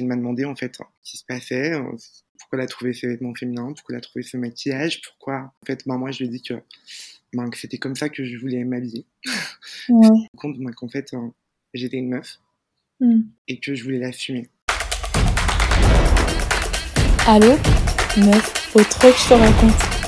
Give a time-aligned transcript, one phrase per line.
[0.00, 1.82] il m'a demandé en fait ce qui se passait, euh,
[2.38, 5.52] pourquoi elle a trouvé ses vêtements féminins, pourquoi elle a trouvé ce maquillage, pourquoi.
[5.62, 6.54] En fait, ben, moi, je lui ai dit que,
[7.32, 9.06] ben, que c'était comme ça que je voulais m'habiller.
[9.88, 10.08] Ouais.
[10.36, 11.28] compte ben, qu'en fait, euh,
[11.74, 12.38] j'étais une meuf
[13.02, 13.22] Hmm.
[13.48, 14.50] et que je voulais l'assumer.
[17.26, 17.52] Allô?
[18.18, 19.99] Meuf, faut trop que je te raconte.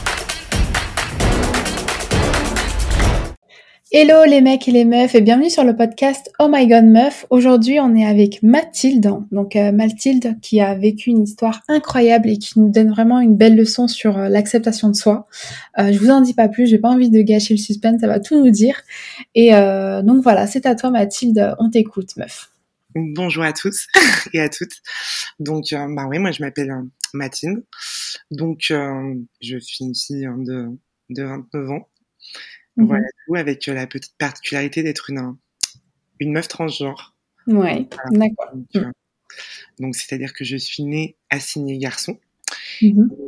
[3.94, 7.26] Hello les mecs et les meufs et bienvenue sur le podcast Oh My God Meuf.
[7.28, 12.38] Aujourd'hui on est avec Mathilde, donc euh, Mathilde qui a vécu une histoire incroyable et
[12.38, 15.26] qui nous donne vraiment une belle leçon sur euh, l'acceptation de soi.
[15.78, 18.06] Euh, je vous en dis pas plus, j'ai pas envie de gâcher le suspense, ça
[18.06, 18.80] va tout nous dire.
[19.34, 22.50] Et donc voilà, c'est à toi Mathilde, on t'écoute meuf.
[22.94, 23.88] Bonjour à tous
[24.32, 24.80] et à toutes.
[25.38, 26.72] Donc, bah oui, moi je m'appelle
[27.12, 27.62] Mathilde.
[28.30, 30.68] Donc, je suis une fille hein, de,
[31.10, 31.88] de 29 ans.
[32.76, 32.86] Mhm.
[32.86, 35.36] Voilà tout, avec euh, la petite particularité d'être une,
[36.20, 37.14] une meuf transgenre.
[37.46, 38.54] Ouais, d'accord.
[38.54, 38.90] Donc, euh,
[39.78, 42.18] donc, c'est-à-dire que je suis née assignée garçon.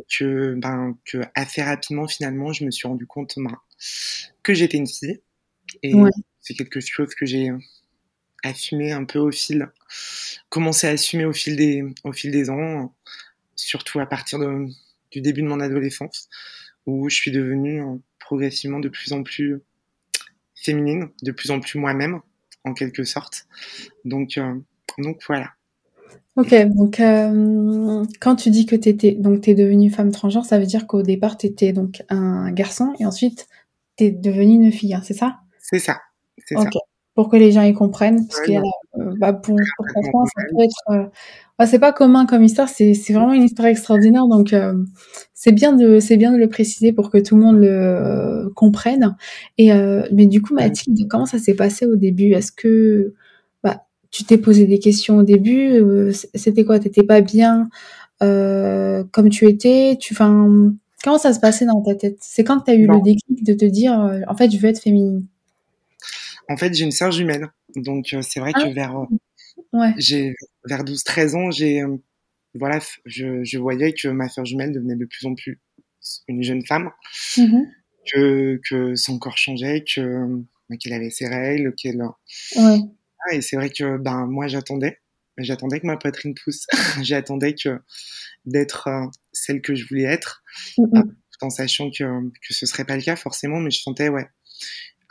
[0.08, 3.56] Que, ben, que assez rapidement, finalement, je me suis rendu compte ben,
[4.42, 5.20] que j'étais une fille.
[5.82, 6.10] Et Ouais.
[6.41, 7.58] c'est quelque chose que j'ai euh,
[8.42, 9.70] assumé un peu au fil,
[10.48, 12.94] commencé à assumer au fil des, au fil des ans,
[13.56, 14.66] surtout à partir de,
[15.10, 16.28] du début de mon adolescence,
[16.86, 19.61] où je suis devenue euh, progressivement de plus en plus
[20.55, 22.20] féminine, de plus en plus moi-même,
[22.64, 23.47] en quelque sorte.
[24.05, 24.55] Donc, euh,
[24.98, 25.50] donc voilà.
[26.36, 30.66] Ok, donc euh, quand tu dis que t'étais donc t'es devenue femme transgenre, ça veut
[30.66, 33.47] dire qu'au départ t'étais donc un garçon et ensuite
[33.97, 35.38] t'es devenue une fille, hein, c'est ça?
[35.61, 36.00] C'est ça.
[36.44, 36.64] C'est Ok.
[36.64, 36.70] ça.
[37.14, 38.66] Pour que les gens y comprennent, parce Ouais, qu'il y a non.
[38.66, 41.11] la- euh, bah, pour, pour Complètement comprendre, ça peut être,
[41.61, 44.75] euh, c'est pas commun comme histoire, c'est c'est vraiment une histoire extraordinaire, donc euh,
[45.34, 49.17] c'est bien de c'est bien de le préciser pour que tout le monde le comprenne.
[49.59, 49.70] Et
[50.12, 52.33] mais du coup, Mathilde, comment ça s'est passé au début?
[52.33, 53.15] Est-ce que
[53.62, 55.81] bah, tu t'es posé des questions au début?
[56.34, 56.78] C'était quoi?
[56.78, 57.69] T'étais pas bien
[58.20, 59.97] comme tu étais?
[60.00, 62.17] Tu, comment ça se passait dans ta tête?
[62.20, 63.92] C'est quand que t'as eu le déclic de te dire,
[64.27, 65.25] en fait, je veux être féminine?
[66.49, 67.49] En fait, j'ai une sœur jumelle.
[67.76, 68.62] Donc, euh, c'est vrai Ah.
[68.62, 69.06] que vers, euh,
[69.72, 69.92] Ouais.
[69.98, 70.34] j'ai,
[70.66, 71.96] vers 12-13 ans, j'ai, euh,
[72.54, 75.60] voilà, je, je voyais que ma sœur jumelle devenait de plus en plus
[76.28, 76.90] une jeune femme,
[77.38, 77.66] Mhm.
[78.12, 82.02] que, que son corps changeait, que, euh, qu'elle avait ses règles, qu'elle,
[82.56, 82.78] Ouais.
[83.26, 85.00] Ah, et c'est vrai que, ben, moi, j'attendais.
[85.38, 86.66] J'attendais que ma poitrine pousse.
[87.08, 87.80] j'attendais que,
[88.44, 90.42] d'être euh, celle que je voulais être,
[90.78, 91.04] Mhm.
[91.32, 94.28] tout en sachant que, que ce serait pas le cas forcément, mais je sentais, ouais,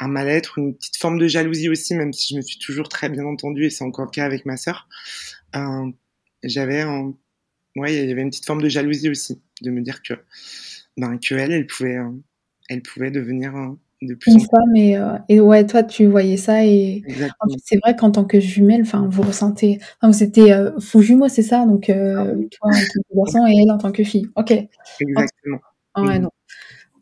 [0.03, 3.09] un mal-être, une petite forme de jalousie aussi, même si je me suis toujours très
[3.09, 4.87] bien entendue, et c'est encore le cas avec ma sœur.
[5.55, 5.89] Euh,
[6.43, 7.13] j'avais un,
[7.75, 10.13] ouais, il y avait une petite forme de jalousie aussi, de me dire que,
[10.97, 12.09] ben, que elle, elle pouvait, euh,
[12.69, 13.69] elle pouvait devenir euh,
[14.01, 14.49] de plus en Une plus.
[14.49, 17.03] femme et, euh, et ouais, toi, tu voyais ça et
[17.39, 21.01] en fait, c'est vrai qu'en tant que jumelle, enfin, vous ressentez, enfin, vous étiez faux
[21.01, 21.65] jumeaux, c'est ça?
[21.65, 24.27] Donc, euh, toi en tant que garçon et elle en tant que fille.
[24.35, 24.51] Ok.
[24.99, 25.59] Exactement.
[25.95, 26.23] Ah ouais, Mhm.
[26.23, 26.29] non.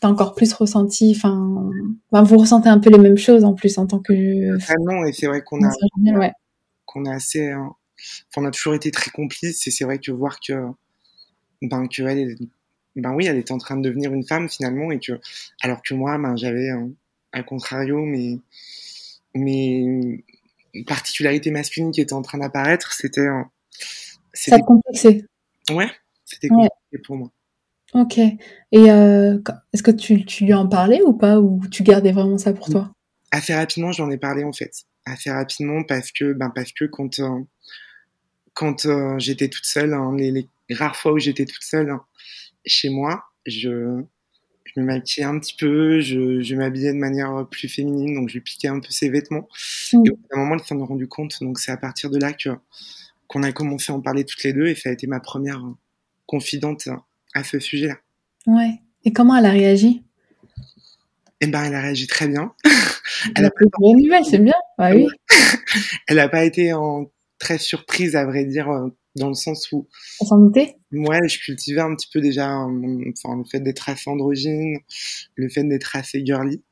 [0.01, 1.69] T'as encore plus ressenti, enfin,
[2.11, 5.27] vous ressentez un peu les mêmes choses en plus en tant que Vraiment, et c'est
[5.27, 5.71] vrai qu'on a,
[6.17, 6.31] ouais.
[6.85, 10.11] qu'on a assez, euh, enfin, on a toujours été très complices, et c'est vrai que
[10.11, 10.53] voir que,
[11.61, 12.37] ben, que elle, est-
[12.95, 15.19] ben oui, elle était en train de devenir une femme finalement, et que,
[15.61, 16.69] alors que moi, ben, j'avais,
[17.31, 18.39] à contrario, mais,
[19.35, 19.81] mais,
[20.73, 23.43] une particularité masculine qui était en train d'apparaître, c'était, euh,
[24.33, 25.25] Ça c'était, te complexait.
[25.71, 25.91] ouais,
[26.25, 26.67] c'était Ouais.
[26.69, 27.31] compliqué pour moi.
[27.93, 28.17] Ok.
[28.17, 28.37] Et
[28.73, 29.37] euh,
[29.73, 32.69] est-ce que tu, tu lui en parlais ou pas, ou tu gardais vraiment ça pour
[32.69, 32.91] toi?
[33.31, 34.71] Assez rapidement, j'en ai parlé en fait.
[35.05, 37.39] Assez rapidement parce que, ben parce que quand euh,
[38.53, 42.03] quand euh, j'étais toute seule, hein, les, les rares fois où j'étais toute seule hein,
[42.65, 44.03] chez moi, je
[44.63, 48.35] je me maquillais un petit peu, je, je m'habillais de manière plus féminine, donc je
[48.35, 49.49] lui piquais un peu ses vêtements.
[49.91, 50.05] Mm.
[50.05, 52.17] Et au bout d'un moment, elle s'en est rendu compte, donc c'est à partir de
[52.17, 52.49] là que
[53.27, 55.61] qu'on a commencé à en parler toutes les deux, et ça a été ma première
[56.25, 56.95] confidente euh,
[57.33, 57.97] à ce sujet-là.
[58.47, 58.79] Ouais.
[59.05, 60.03] Et comment elle a réagi?
[61.41, 62.53] Et ben, elle a réagi très bien.
[63.35, 64.53] Elle a une bonne nouvelle, c'est bien.
[64.79, 65.07] Bah oui.
[66.07, 69.87] Elle n'a pas été en très surprise, à vrai dire, euh, dans le sens où
[70.19, 70.75] On s'en doutait?
[70.91, 74.79] moi, je cultivais un petit peu déjà enfin, le fait d'être assez androgyne,
[75.35, 76.63] le fait d'être assez girly.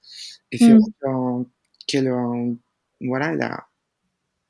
[0.51, 0.79] Et c'est Mm.
[0.79, 1.43] vrai euh,
[1.87, 2.53] qu'elle, euh,
[3.01, 3.67] voilà, elle a,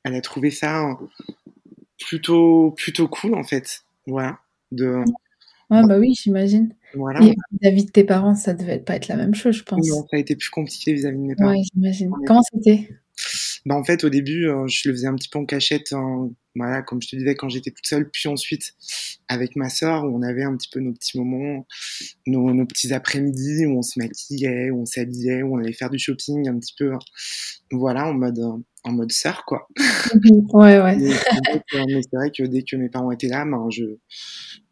[0.04, 0.98] elle a trouvé ça
[1.98, 3.82] plutôt, plutôt cool, en fait.
[4.06, 4.38] Voilà.
[4.72, 5.02] De,
[5.70, 6.74] Ouais, bah oui, j'imagine.
[6.94, 7.24] voilà.
[7.24, 9.86] Et vis-à-vis de tes parents, ça devait pas être la même chose, je pense.
[9.88, 11.52] Non, ça a été plus compliqué vis-à-vis de mes parents.
[11.52, 12.10] Ouais, j'imagine.
[12.26, 12.88] Comment c'était?
[13.66, 16.30] Bah, en fait, au début, euh, je le faisais un petit peu en cachette, hein,
[16.56, 18.72] voilà, comme je te disais, quand j'étais toute seule, puis ensuite
[19.28, 21.66] avec ma sœur, où on avait un petit peu nos petits moments,
[22.26, 25.90] nos, nos petits après-midi, où on se maquillait, où on s'habillait, où on allait faire
[25.90, 26.98] du shopping un petit peu, hein,
[27.70, 29.68] voilà, en mode, euh, en mode sœur, quoi.
[30.14, 30.46] Mhm.
[30.52, 30.96] Ouais, ouais.
[30.96, 33.84] Mais, c'est vrai que dès que mes parents étaient là, ben, je,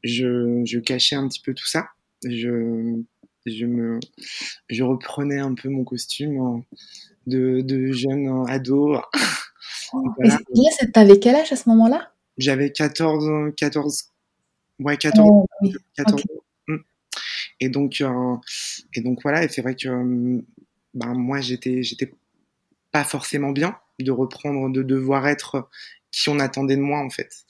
[0.03, 1.89] je, je cachais un petit peu tout ça.
[2.25, 3.01] Je,
[3.47, 4.01] je me,
[4.69, 6.63] je reprenais un peu mon costume
[7.27, 8.97] de, de jeune ado.
[9.91, 10.39] Voilà.
[10.55, 12.13] Et t'avais quel âge à ce moment-là?
[12.37, 14.11] J'avais 14, 14,
[14.81, 15.75] ouais, 14, oh, oui.
[15.97, 16.23] 14
[16.69, 16.77] mmh.
[17.61, 18.37] Et donc, euh,
[18.95, 19.89] et donc voilà, et c'est vrai que
[20.93, 22.13] ben, moi j'étais, j'étais
[22.93, 25.69] pas forcément bien de reprendre, de devoir être
[26.11, 27.45] qui on attendait de moi en fait,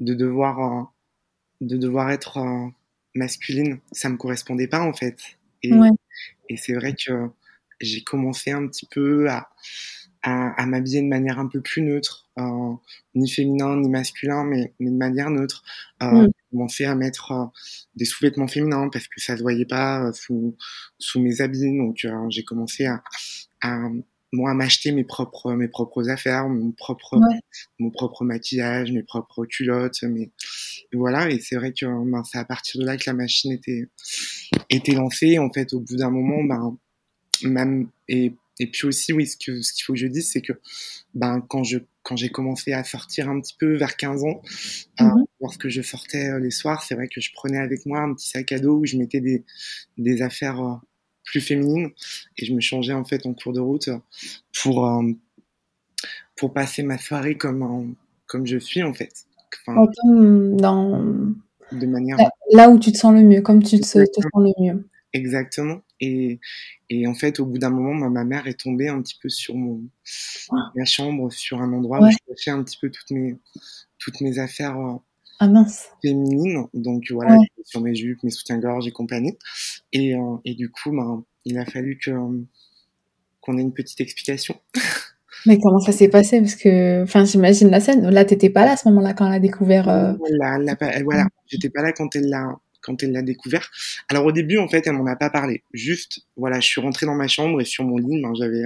[0.00, 0.82] de devoir, euh,
[1.60, 2.68] de devoir être euh,
[3.14, 5.18] masculine, ça me correspondait pas en fait.
[5.62, 5.88] Et, ouais.
[6.48, 7.28] et c'est vrai que
[7.80, 9.48] j'ai commencé un petit peu à,
[10.22, 12.74] à, m'habiller de manière un peu plus neutre, euh,
[13.14, 15.62] ni féminin ni masculin, mais, mais de manière neutre.
[16.02, 16.24] Euh, mm.
[16.26, 17.44] J'ai commencé à mettre euh,
[17.94, 20.56] des sous-vêtements féminins parce que ça se voyait pas euh, sous,
[20.98, 21.76] sous mes habits.
[21.76, 23.02] Donc euh, j'ai commencé à,
[23.62, 23.78] à
[24.36, 27.40] moi à m'acheter mes propres mes propres affaires, mon propre ouais.
[27.78, 30.30] mon propre maquillage, mes propres culottes, mais
[30.92, 31.30] voilà.
[31.30, 33.88] Et c'est vrai que ben, c'est à partir de là que la machine était
[34.70, 35.38] était lancée.
[35.38, 36.76] En fait, au bout d'un moment, ben
[37.42, 40.40] même et et puis aussi, oui, ce qu'il ce qu'il faut que je dise, c'est
[40.40, 40.54] que
[41.14, 44.40] ben, quand je quand j'ai commencé à sortir un petit peu vers 15 ans,
[45.00, 45.20] mm -hmm.
[45.20, 48.14] euh, lorsque je sortais euh, les soirs, c'est vrai que je prenais avec moi un
[48.14, 49.44] petit sac à dos où je mettais des,
[49.98, 50.76] des affaires euh,
[51.26, 51.90] plus féminines
[52.38, 53.90] et je me changeais en fait en cours de route
[54.62, 55.02] pour, euh,
[56.36, 57.94] pour passer ma soirée comme,
[58.26, 59.12] comme je suis en fait.
[59.66, 59.86] Enfin,
[60.56, 61.04] dans...
[61.72, 62.16] De manière...
[62.16, 64.88] Là, là, où tu te sens le mieux, comme tu te, te sens le mieux.
[65.12, 65.80] Exactement.
[66.00, 66.38] Et,
[66.90, 69.28] et en fait, au bout d'un moment, ma, ma, mère est tombée un petit peu
[69.28, 69.82] sur mon,
[70.74, 72.08] ma chambre, sur un endroit ouais.
[72.08, 73.36] où je cachais un petit peu toutes mes,
[73.98, 74.78] toutes mes affaires
[75.38, 75.88] ah mince.
[76.02, 76.66] féminines.
[76.74, 77.46] Donc voilà, ouais.
[77.64, 79.36] sur mes jupes, mes soutiens-gorge et compagnie.
[79.92, 82.10] Et, euh, et du coup, ben, il a fallu que
[83.40, 84.56] qu'on ait une petite explication.
[85.46, 86.40] Mais comment ça s'est passé?
[86.40, 88.08] Parce que, enfin, j'imagine la scène.
[88.10, 89.88] Là, t'étais pas là à ce moment-là quand elle a découvert.
[89.88, 90.14] Euh...
[90.30, 93.70] La, la, voilà, j'étais pas là quand elle l'a quand elle l'a découvert.
[94.08, 95.62] Alors au début, en fait, elle m'en a pas parlé.
[95.72, 98.62] Juste, voilà, je suis rentré dans ma chambre et sur mon lit, ben, j'avais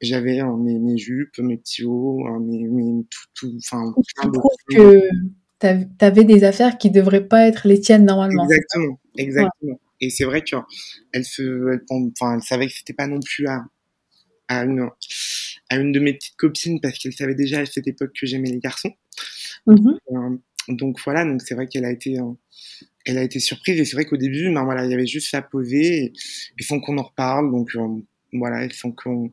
[0.00, 3.94] j'avais mes, mes, jupes, mes petits hauts, mes, mes tout, tout, enfin.
[5.60, 5.66] Tu
[5.98, 8.44] t'avais des affaires qui devraient pas être les tiennes normalement.
[8.44, 9.72] Exactement, exactement.
[9.72, 9.78] Ouais.
[10.00, 10.60] Et c'est vrai qu'elle
[11.12, 13.64] elle, elle savait que c'était pas non plus à,
[14.46, 14.88] à une,
[15.70, 18.50] à une de mes petites copines parce qu'elle savait déjà à cette époque que j'aimais
[18.50, 18.92] les garçons.
[19.66, 19.98] Mm -hmm.
[20.12, 20.38] euh,
[20.68, 22.32] donc voilà, donc c'est vrai qu'elle a été, euh,
[23.04, 25.30] elle a été surprise et c'est vrai qu'au début, ben voilà, il y avait juste
[25.30, 26.12] ça posé et
[26.58, 27.50] il faut qu'on en reparle.
[27.50, 28.00] Donc euh,
[28.32, 29.32] voilà, il faut qu'on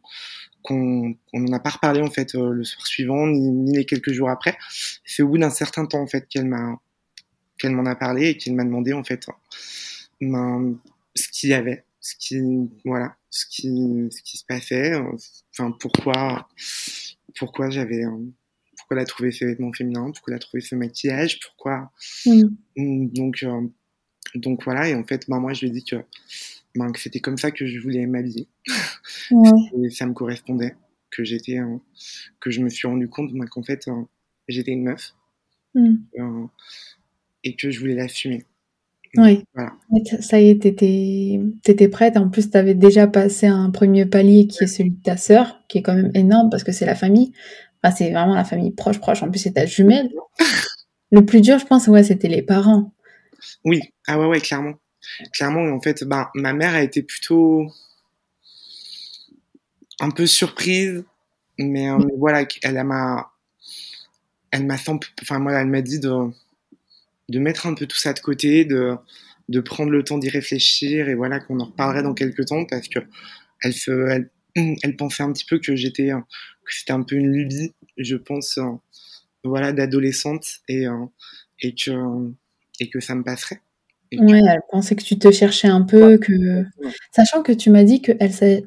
[0.66, 3.86] qu'on on n'en a pas reparlé en fait euh, le soir suivant ni, ni, les
[3.86, 4.58] quelques jours après.
[5.06, 6.80] C'est au bout d'un certain temps en fait qu'elle m'a
[7.58, 9.28] qu'elle m'en a parlé et qu'elle m'a demandé en fait
[10.20, 10.78] ben,
[11.16, 12.42] ce qu'il y avait, ce qui
[12.84, 14.94] voilà, ce qui ce qui se passait,
[15.52, 16.48] enfin pourquoi
[17.36, 18.04] pourquoi j'avais
[18.86, 21.92] pourquoi elle a trouvé ces vêtements féminins, pourquoi elle a trouvé ce maquillage, pourquoi.
[22.26, 23.08] Mm.
[23.08, 23.62] Donc, euh,
[24.36, 25.96] donc voilà, et en fait, ben, moi, je lui ai dit que,
[26.76, 28.48] ben, que c'était comme ça que je voulais m'habiller.
[29.32, 29.50] Ouais.
[29.84, 30.76] et ça me correspondait,
[31.12, 31.78] que j'étais, euh,
[32.40, 34.04] que je me suis rendu compte ben, qu'en fait, euh,
[34.48, 35.14] j'étais une meuf.
[35.74, 36.48] Mm.
[37.44, 38.46] et que je voulais l'assumer.
[39.18, 39.74] Oui, voilà.
[40.22, 42.18] ça y est, t'étais, étais prête.
[42.18, 45.78] En plus, t'avais déjà passé un premier palier qui est celui de ta sœur, qui
[45.78, 47.34] est quand même énorme parce que c'est la famille.
[47.84, 49.24] Enfin, c'est vraiment la famille proche, proche.
[49.24, 50.10] En plus, c'est ta jumelle.
[51.12, 52.92] Le plus dur, je pense, ouais, c'était les parents.
[53.64, 54.74] Oui, ah ouais, ouais, clairement.
[55.34, 57.72] Clairement, en fait, bah, ma mère a été plutôt
[60.00, 61.04] un peu surprise,
[61.58, 63.32] mais, euh, voilà, elle m'a,
[64.52, 64.76] elle m'a,
[65.22, 66.30] enfin, moi, elle m'a dit de,
[67.30, 68.96] de mettre un peu tout ça de côté, de,
[69.50, 72.88] de prendre le temps d'y réfléchir, et voilà, qu'on en reparlerait dans quelques temps, parce
[72.88, 73.00] que
[73.62, 74.30] elle
[74.84, 78.58] elle, pensait un petit peu que j'étais, que c'était un peu une lubie, je pense,
[78.58, 78.72] euh,
[79.44, 81.06] voilà, d'adolescente et, euh,
[81.60, 82.32] et, que,
[82.80, 83.62] et que ça me passerait.
[84.20, 86.20] Ouais, elle pensait que tu te cherchais un peu, ouais.
[86.20, 86.64] que
[87.12, 88.18] sachant que tu m'as dit qu'elle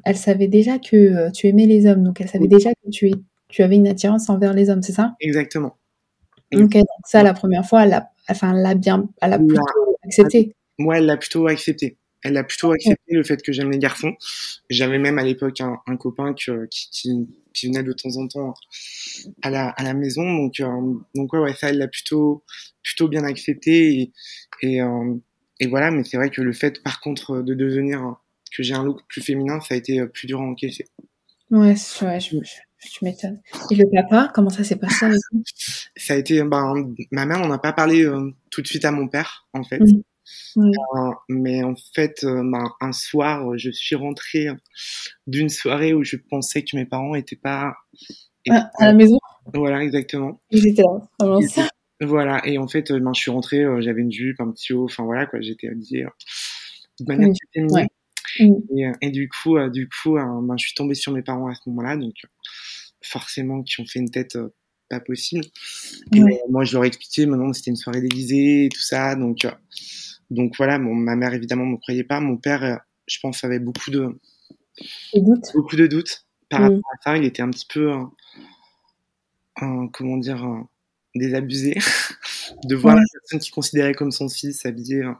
[0.05, 2.49] elle savait déjà que euh, tu aimais les hommes, donc elle savait oui.
[2.49, 3.13] déjà que tu, es,
[3.49, 5.15] tu avais une attirance envers les hommes, c'est ça?
[5.19, 5.75] Exactement.
[6.53, 9.61] Ok, donc ça, la première fois, elle l'a enfin, elle bien, elle a plutôt
[10.03, 10.55] accepté.
[10.77, 11.97] Moi, elle l'a plutôt accepté.
[12.23, 14.13] Elle a plutôt accepté le fait que j'aime les garçons.
[14.69, 18.27] J'avais même à l'époque un, un, copain que, qui, qui, qui, venait de temps en
[18.27, 18.53] temps
[19.41, 20.23] à la, à la maison.
[20.23, 22.43] Donc, euh, donc ouais, ouais, ça, elle l'a plutôt,
[22.83, 24.01] plutôt bien accepté.
[24.01, 24.11] Et,
[24.61, 25.15] et, euh,
[25.59, 28.15] et voilà, mais c'est vrai que le fait, par contre, de devenir,
[28.55, 30.85] que j'ai un look plus féminin, ça a été plus dur à encaisser.
[31.51, 33.41] Ouais, ouais je, je, je m'étonne.
[33.71, 35.43] Et le papa, comment ça s'est passé avec lui?
[35.97, 38.91] Ça a été, ben, ma mère, on n'a pas parlé euh, tout de suite à
[38.91, 39.79] mon père, en fait.
[39.79, 40.01] Mmh.
[40.57, 44.47] Euh, mais en fait, euh, ben, un soir, je suis rentrée
[45.27, 47.73] d'une soirée où je pensais que mes parents étaient pas
[48.49, 49.17] ah, à la maison?
[49.53, 50.39] Voilà, exactement.
[50.51, 51.69] Ils étaient là.
[52.01, 55.03] Voilà, et en fait, ben, je suis rentrée, j'avais une jupe, un petit haut, enfin
[55.03, 56.05] voilà, quoi, j'étais habillée
[56.99, 57.87] de manière féminine.
[58.39, 61.69] Et, et, du coup, du coup ben, je suis tombée sur mes parents à ce
[61.69, 62.15] moment-là, donc
[63.01, 64.37] forcément qui ont fait une tête
[64.89, 65.45] pas possible.
[66.13, 69.15] Et moi, je leur ai expliqué, maintenant, c'était une soirée déguisée et tout ça.
[69.15, 69.51] Donc, euh,
[70.29, 72.19] donc voilà, bon, ma mère, évidemment, ne me croyait pas.
[72.19, 72.75] Mon père, euh,
[73.07, 74.19] je pense, avait beaucoup de,
[75.13, 75.51] doutes.
[75.53, 77.17] beaucoup de doutes par rapport à ça.
[77.17, 77.93] Il était un petit peu,
[79.55, 80.45] comment dire,
[81.19, 81.75] désabusé
[82.63, 85.03] de voir la personne qu'il considérait comme son fils habillé.
[85.03, 85.19] Hein.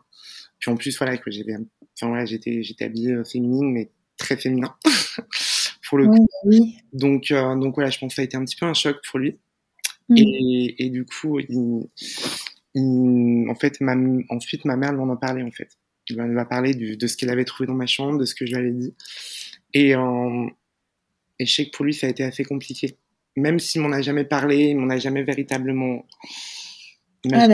[0.59, 1.55] Puis en plus, voilà, que j'avais,
[1.95, 4.75] enfin voilà, j'étais, j'étais habillée euh, féminine, mais très féminin.
[5.89, 6.27] pour le coup.
[6.27, 6.77] Bah oui.
[6.93, 9.19] Donc, donc voilà, je pense que ça a été un petit peu un choc pour
[9.19, 9.37] lui.
[10.09, 10.17] Mm.
[10.17, 11.87] Et, et, du coup, il,
[12.75, 13.95] il, en fait, ma,
[14.29, 15.69] ensuite, ma mère m'en a parlé, en fait.
[16.09, 18.45] Elle m'a parlé du, de ce qu'elle avait trouvé dans ma chambre, de ce que
[18.45, 18.95] je lui avais dit.
[19.73, 20.47] Et, euh,
[21.37, 22.97] et je sais que pour lui, ça a été assez compliqué.
[23.36, 26.05] Même s'il m'en a jamais parlé, il m'en a jamais véritablement.
[27.33, 27.48] Ah,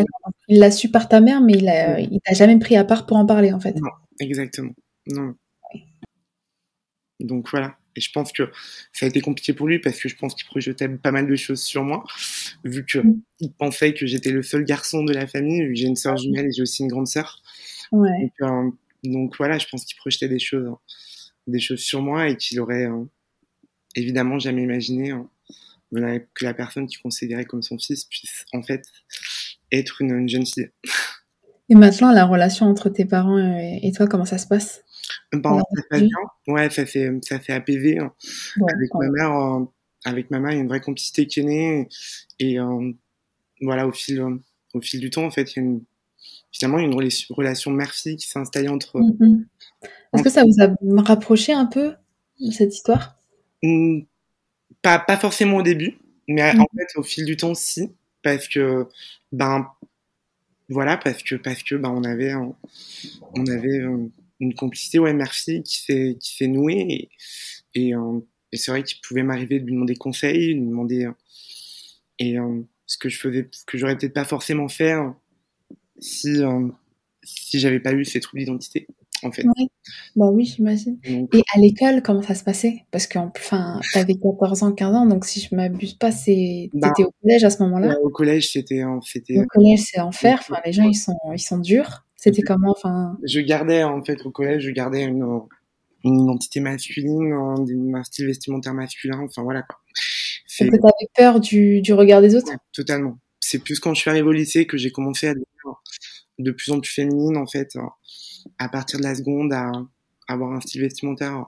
[0.47, 3.25] il l'a su par ta mère, mais il, t'a jamais pris à part pour en
[3.25, 3.75] parler, en fait.
[3.75, 4.73] Non, exactement.
[5.07, 5.35] Non.
[7.19, 7.77] Donc voilà.
[7.95, 8.51] Et je pense que
[8.91, 11.35] ça a été compliqué pour lui parce que je pense qu'il projetait pas mal de
[11.35, 12.03] choses sur moi,
[12.63, 13.49] vu qu'il mm.
[13.57, 16.47] pensait que j'étais le seul garçon de la famille, vu que j'ai une sœur jumelle
[16.47, 17.41] et j'ai aussi une grande sœur.
[17.91, 18.09] Ouais.
[18.21, 18.71] Donc, euh,
[19.05, 20.77] donc, voilà, je pense qu'il projetait des choses, hein,
[21.47, 23.05] des choses sur moi et qu'il aurait euh,
[23.95, 25.29] évidemment jamais imaginé hein,
[26.33, 28.83] que la personne qu'il considérait comme son fils puisse en fait
[29.71, 30.69] être une, une jeune fille.
[31.69, 34.83] Et maintenant, la relation entre tes parents et toi, comment ça se passe?
[35.33, 36.09] Bon, ça bien.
[36.47, 37.99] Ouais, ça fait, ça fait APV.
[37.99, 38.13] Hein.
[38.61, 39.65] avec ma mère, euh,
[40.03, 41.89] avec ma mère, il y a une vraie complicité qui est née.
[42.39, 42.91] Et euh,
[43.61, 44.37] voilà, au fil, euh,
[44.73, 45.81] au fil du temps, en fait, il y a une,
[46.51, 48.99] finalement une relation mère-fille qui s'est installée entre.
[48.99, 49.45] Mm-hmm.
[50.13, 51.93] Est-ce que ça vous a rapproché un peu
[52.51, 53.17] cette histoire?
[53.63, 54.01] Mmh,
[54.85, 56.77] pas, pas forcément au début, mais en mm-hmm.
[56.77, 57.89] fait, au fil du temps, si.
[58.21, 58.87] Parce que,
[59.31, 59.67] ben,
[60.69, 63.81] voilà, parce que, parce que, ben, on avait, on avait,
[64.39, 67.09] une complicité, ouais, merci, qui s'est, qui s'est nouée.
[67.73, 68.19] Et, et, euh,
[68.51, 71.05] et c'est vrai qu'il pouvait m'arriver de lui demander conseil, de lui demander.
[71.05, 71.11] Euh,
[72.19, 74.93] et euh, ce que je faisais, ce que j'aurais peut-être pas forcément fait
[75.99, 76.41] si,
[77.23, 78.85] si j'avais pas eu ces troubles d'identité.
[79.23, 79.43] En fait.
[79.43, 79.67] Ouais.
[80.15, 80.97] Bah oui, j'imagine.
[81.05, 82.83] Et à l'école, comment ça se passait?
[82.91, 86.89] Parce que enfin, t'avais 14 ans, 15 ans, donc si je m'abuse pas, c'est bah,
[86.89, 87.95] t'étais au collège à ce moment-là?
[88.01, 88.83] au collège, c'était.
[88.83, 88.99] Au
[89.47, 90.39] collège, c'est enfer.
[90.41, 92.05] Enfin, les gens, ils sont, ils sont durs.
[92.15, 93.17] C'était comment enfin?
[93.23, 95.23] Je gardais en fait au collège, je gardais une,
[96.03, 99.79] une identité masculine, un, style vestimentaire masculin, enfin voilà quoi.
[100.59, 102.51] Est-ce que t'avais peur du, du, regard des autres?
[102.73, 103.19] Totalement.
[103.39, 105.81] C'est plus quand je suis arrivé au lycée que j'ai commencé à devenir
[106.39, 107.75] de plus en plus féminine en fait,
[108.59, 109.71] à partir de la seconde, à,
[110.27, 111.45] avoir un style vestimentaire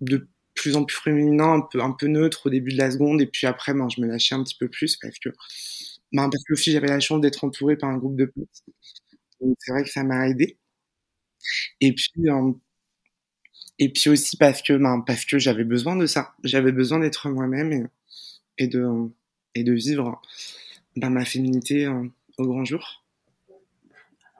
[0.00, 3.20] de plus en plus féminin, un peu, un peu neutre au début de la seconde,
[3.22, 5.30] et puis après, ben, je me lâchais un petit peu plus parce que,
[6.12, 8.62] ben, parce que aussi j'avais la chance d'être entouré par un groupe de potes
[9.58, 10.58] c'est vrai que ça m'a aidé.
[11.80, 12.52] Et puis, euh,
[13.78, 16.34] et puis aussi parce que, ben, parce que j'avais besoin de ça.
[16.44, 17.84] J'avais besoin d'être moi-même et,
[18.58, 18.86] et, de,
[19.54, 20.20] et de vivre
[20.96, 22.04] ben, ma féminité euh,
[22.38, 22.99] au grand jour.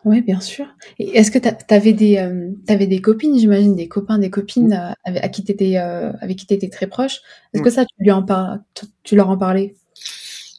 [0.05, 0.67] Oui, bien sûr.
[0.99, 4.73] Et est-ce que tu avais des, euh, avais des copines, j'imagine, des copains, des copines
[4.73, 7.21] à, à qui étais, avec qui tu étais très proche?
[7.53, 8.61] Est-ce que ça, tu, lui en par...
[9.03, 9.75] tu leur en parlais?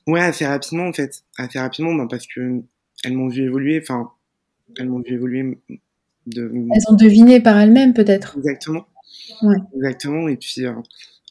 [0.07, 1.23] Ouais, assez rapidement, en fait.
[1.37, 2.61] Assez rapidement, ben, parce que
[3.03, 3.79] elles m'ont vu évoluer.
[3.81, 4.11] Enfin,
[4.77, 5.57] elles m'ont vu évoluer.
[6.27, 6.51] De...
[6.53, 8.37] Elles ont deviné par elles-mêmes, peut-être.
[8.37, 8.85] Exactement.
[9.41, 9.57] Ouais.
[9.75, 10.27] Exactement.
[10.27, 10.73] Et puis, euh,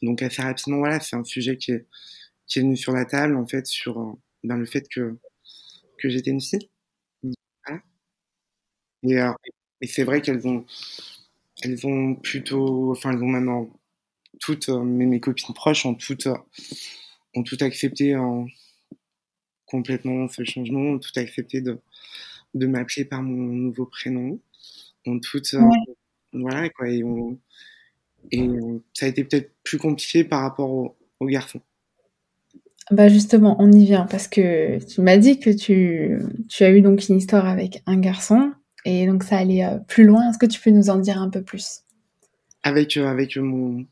[0.01, 1.85] donc, assez rapidement, voilà, c'est un sujet qui est,
[2.47, 4.11] qui est venu sur la table, en fait, sur euh,
[4.43, 5.17] ben, le fait que,
[5.97, 6.69] que j'étais une fille.
[9.03, 9.31] Et, euh,
[9.81, 10.65] et c'est vrai qu'elles ont,
[11.63, 13.69] elles ont plutôt, enfin, elles ont maintenant,
[14.39, 16.27] toutes mes, mes, copines proches ont toutes,
[17.35, 18.15] ont tout accepté
[19.65, 21.79] complètement ce changement, ont tout accepté de,
[22.53, 24.39] de m'appeler par mon nouveau prénom.
[25.05, 25.61] On toutes, euh,
[26.33, 27.03] voilà quoi, et,
[28.31, 28.49] et
[28.93, 31.61] ça a été peut-être plus compliqué par rapport aux au garçons.
[32.89, 36.81] Bah justement, on y vient parce que tu m'as dit que tu, tu, as eu
[36.81, 38.51] donc une histoire avec un garçon
[38.85, 40.29] et donc ça allait euh, plus loin.
[40.29, 41.81] Est-ce que tu peux nous en dire un peu plus?
[42.63, 43.85] Avec euh, avec mon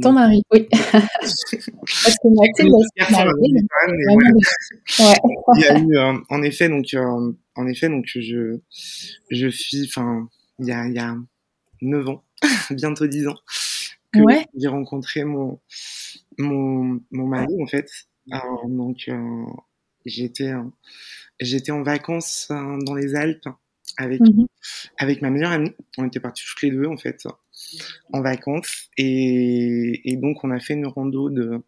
[0.00, 0.68] ton mari, oui.
[0.72, 2.28] Parce que
[5.54, 5.98] Il y a eu,
[6.30, 8.58] en effet, donc, en effet, donc je,
[9.30, 11.14] je suis, enfin, il y a, il y a
[11.82, 12.24] 9 ans,
[12.70, 13.36] bientôt 10 ans,
[14.12, 14.20] que
[14.56, 15.60] j'ai rencontré mon,
[16.38, 17.90] mon, mon mari, en fait.
[18.30, 19.44] Alors, donc, euh,
[20.06, 20.52] j'étais,
[21.40, 23.48] j'étais en vacances euh, dans les Alpes
[23.98, 24.46] avec, mmh
[24.98, 25.72] avec ma meilleure amie.
[25.98, 27.26] On était partis toutes les deux, en fait,
[28.12, 28.88] en vacances.
[28.96, 31.62] Et, et donc, on a fait une rando de,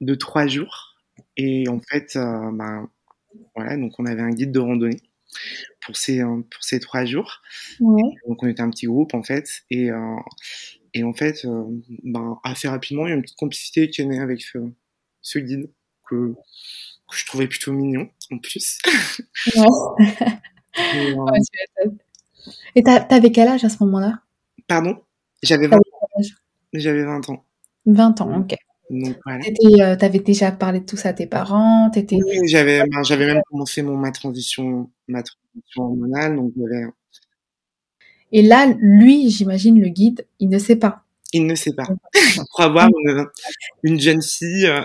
[0.00, 0.96] de trois jours.
[1.36, 2.88] Et en fait, euh, ben,
[3.54, 5.00] voilà, donc on avait un guide de randonnée
[5.80, 7.42] pour ces, euh, pour ces trois jours.
[7.80, 8.02] Ouais.
[8.26, 9.62] Donc on était un petit groupe en fait.
[9.70, 10.16] Et, euh,
[10.94, 11.64] et en fait, euh,
[12.04, 14.58] ben, assez rapidement, il y a une petite complicité qui est née avec ce,
[15.20, 15.70] ce guide
[16.08, 18.78] que, que je trouvais plutôt mignon en plus.
[19.56, 20.06] Ouais.
[20.94, 21.90] Et, euh,
[22.76, 24.20] Ouais, t'avais quel âge à ce moment-là?
[24.66, 24.96] Pardon?
[25.42, 26.36] J'avais 20, T'avais quel âge?
[26.72, 27.44] J'avais 20 ans.
[27.86, 28.56] 20 ans, ok.
[28.90, 29.44] Donc voilà.
[29.92, 32.16] Euh, T'avais déjà parlé de tout ça à tes parents T'étais...
[32.16, 36.36] Oui, j'avais ben, j'avais même commencé mon, ma transition ma transition hormonale.
[36.36, 36.52] Donc
[38.32, 41.04] Et là, lui, j'imagine, le guide, il ne sait pas.
[41.32, 41.84] Il ne sait pas.
[42.50, 43.26] Pour avoir une,
[43.84, 44.66] une jeune fille.
[44.66, 44.82] euh,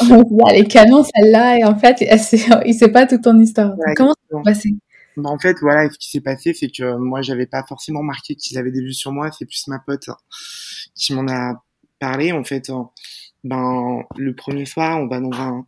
[0.48, 3.76] Elle est canon, celle-là, et en fait, elle sait- il sait pas toute ton histoire.
[3.78, 4.74] Ouais, Comment ça s'est passé?
[5.16, 8.34] Bah, en fait, voilà, ce qui s'est passé, c'est que moi, j'avais pas forcément marqué
[8.34, 9.30] qu'ils avaient des vues sur moi.
[9.36, 10.16] C'est plus ma pote hein,
[10.94, 11.62] qui m'en a
[11.98, 12.32] parlé.
[12.32, 12.70] En fait,
[13.44, 15.66] ben, le premier soir, on va dans un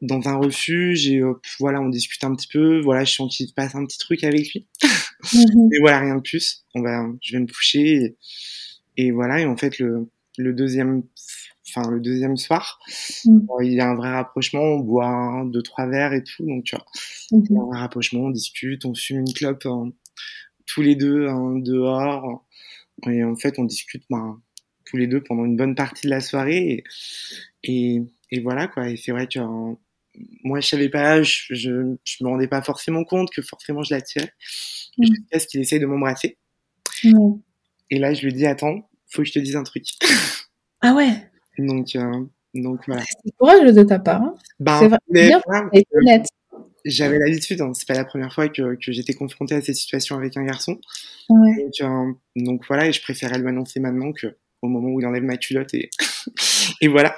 [0.00, 2.80] dans un refuge et euh, voilà, on discute un petit peu.
[2.80, 4.66] Voilà, je sens qu'il se passe un petit truc avec lui.
[5.34, 5.68] Mhm.
[5.70, 6.64] Mais voilà, rien de plus.
[6.74, 8.16] On va, je vais me coucher et,
[8.96, 9.40] et voilà.
[9.40, 10.08] Et en fait, le
[10.38, 11.02] le deuxième,
[11.68, 12.80] enfin le deuxième soir,
[13.26, 13.38] Mm.
[13.50, 14.62] euh, il y a un vrai rapprochement.
[14.62, 16.44] On boit un, deux, trois verres et tout.
[16.46, 16.84] Donc, tu vois,
[17.72, 19.92] a un rapprochement, on discute, on fume une clope hein,
[20.66, 22.44] tous les deux hein, dehors.
[23.08, 24.40] Et en fait, on discute ben,
[24.86, 26.84] tous les deux pendant une bonne partie de la soirée.
[27.64, 28.88] Et, et, et voilà, quoi.
[28.90, 29.74] Et c'est vrai que euh,
[30.44, 33.94] moi, je savais pas, je, je, je me rendais pas forcément compte que forcément je
[33.94, 34.32] l'attirais.
[34.98, 35.04] Mm.
[35.06, 36.38] Jusqu'à ce qu'il essaye de m'embrasser.
[37.92, 37.96] Ouais.
[37.96, 39.84] Et là, je lui dis, attends, faut que je te dise un truc.
[40.80, 41.10] Ah ouais,
[41.58, 43.02] Donc, euh, donc voilà.
[43.02, 44.22] c'est courageux de ta part.
[44.22, 44.34] Hein.
[44.58, 45.40] Ben, C'est vrai, mais bien.
[45.72, 46.26] Elle est honnête.
[46.84, 50.16] j'avais l'habitude, hein, c'est pas la première fois que, que j'étais confronté à cette situation
[50.16, 50.78] avec un garçon.
[51.28, 51.64] Ouais.
[51.64, 55.06] Donc, euh, donc voilà, et je préférais lui annoncer maintenant que au moment où il
[55.06, 55.90] enlève ma culotte et,
[56.80, 57.16] et voilà.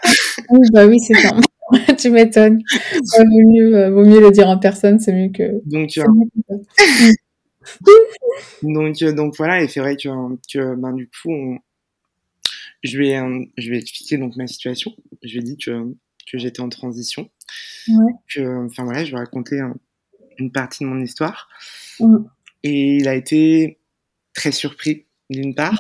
[0.51, 1.35] Oui, bah oui, c'est ça.
[1.99, 2.63] tu m'étonnes.
[2.93, 5.61] Ouais, vaut, mieux, euh, vaut mieux le dire en personne, c'est mieux que.
[5.65, 7.15] Donc, euh, mieux que.
[8.63, 10.09] donc, euh, donc voilà, et c'est vrai que,
[10.53, 11.59] que ben, du coup, on,
[12.83, 14.95] je, lui ai, euh, je lui ai expliqué donc, ma situation.
[15.23, 15.95] Je lui ai dit que,
[16.31, 17.31] que j'étais en transition.
[17.89, 18.13] Ouais.
[18.29, 19.73] Que, enfin voilà, je lui ai raconté euh,
[20.39, 21.49] une partie de mon histoire.
[22.01, 22.25] Mm.
[22.63, 23.79] Et il a été
[24.35, 25.77] très surpris, d'une part.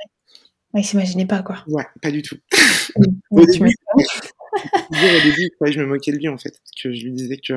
[0.72, 1.62] Ouais, il s'imaginait pas, quoi.
[1.68, 2.36] Ouais, pas du tout.
[3.30, 3.42] Ouais,
[4.92, 7.38] Au début, au je me moquais de lui en fait, parce que je lui disais
[7.38, 7.54] que,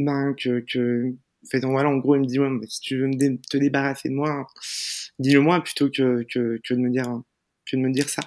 [0.00, 1.14] ben, que,
[1.50, 3.56] fait, voilà, en gros, il me dit, ouais, bah, si tu veux me dé- te
[3.56, 4.46] débarrasser de moi,
[5.18, 7.22] dis-le moi plutôt que, que, que de me dire,
[7.66, 8.22] que de me dire ça.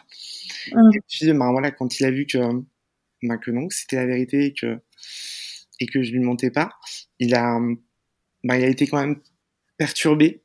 [0.72, 0.92] Hum.
[0.96, 2.38] Et puis, ben voilà, quand il a vu que,
[3.22, 4.80] ben, que non, c'était la vérité et que,
[5.80, 6.72] et que je lui mentais pas,
[7.20, 7.60] il a,
[8.44, 9.20] ben, il a été quand même
[9.78, 10.42] perturbé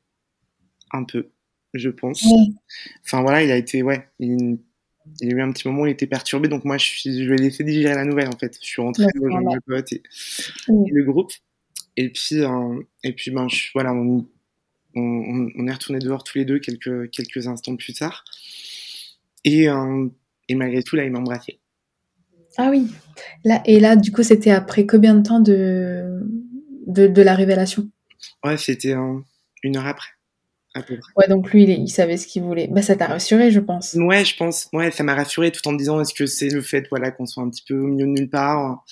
[0.91, 1.29] un peu,
[1.73, 2.23] je pense.
[2.23, 2.53] Ouais.
[3.05, 4.57] Enfin voilà, il a été, ouais, il,
[5.21, 7.23] il y a eu un petit moment où il était perturbé, donc moi je, suis,
[7.23, 8.57] je lui ai laissé digérer la nouvelle en fait.
[8.61, 9.55] Je suis rentré dans ouais.
[9.55, 10.03] le pote et,
[10.67, 10.85] Mm.
[10.87, 11.31] et le groupe.
[11.97, 14.27] Et puis, euh, et puis ben, je- voilà, on,
[14.95, 18.23] on, on est retourné dehors tous les deux quelques, quelques instants plus tard.
[19.43, 20.07] Et, euh,
[20.47, 21.59] et malgré tout, là, il m'a embrassé.
[22.57, 22.87] Ah oui.
[23.43, 26.21] Là, et là, du coup, c'était après combien de temps de,
[26.87, 27.89] de, de la révélation?
[28.43, 28.95] Ouais, c'était
[29.63, 30.09] une heure après,
[30.75, 31.13] à peu près.
[31.15, 32.67] Ouais, donc lui, il, il savait ce qu'il voulait.
[32.67, 33.93] Bah, ça t'a rassuré, je pense.
[33.95, 34.69] Ouais, je pense.
[34.73, 37.25] Ouais, ça m'a rassuré tout en me disant est-ce que c'est le fait voilà qu'on
[37.25, 38.83] soit un petit peu au milieu de nulle part?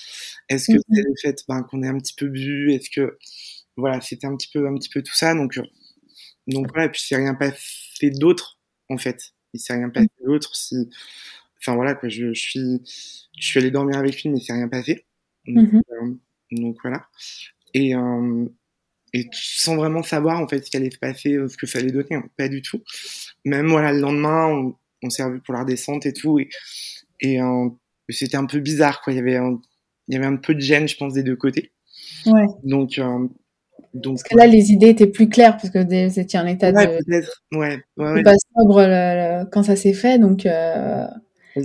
[0.49, 0.83] Est-ce que Mhm.
[0.91, 2.73] c'est le fait ben, qu'on ait un petit peu bu?
[2.73, 3.17] Est-ce que
[3.77, 5.35] voilà, c'était un petit peu un petit peu tout ça?
[5.35, 5.63] Donc euh,
[6.47, 8.59] donc voilà, et puis c'est rien passé d'autre
[8.89, 9.21] en fait.
[9.53, 10.89] Il s'est rien passé d'autre si
[11.61, 12.81] enfin voilà quoi, je, je suis
[13.39, 15.05] je suis allé dormir avec lui mais c'est rien passé.
[15.47, 15.81] Donc, Mhm.
[15.91, 16.15] euh,
[16.51, 17.07] donc voilà.
[17.73, 18.45] Et euh,
[19.19, 21.79] et sans vraiment savoir en fait ce qui allait se passer, euh, ce que ça
[21.79, 22.81] allait donner, hein, pas du tout.
[23.45, 26.49] Même voilà le lendemain, on, on s'est revu pour la redescente et tout, et,
[27.19, 27.69] et euh,
[28.09, 29.13] c'était un peu bizarre quoi.
[29.13, 29.59] Il y avait un,
[30.07, 31.71] il y avait un peu de gêne, je pense, des deux côtés.
[32.25, 32.45] Ouais.
[32.63, 33.27] Donc euh,
[33.93, 36.71] donc Parce que là, les idées étaient plus claires, parce que vous étiez en état
[36.71, 40.19] ouais, de, peut-être, ouais, ouais, ouais, pas sobre le- le- quand ça s'est fait.
[40.19, 41.05] Donc euh,